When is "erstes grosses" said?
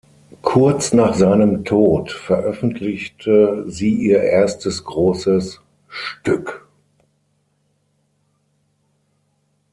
4.23-5.61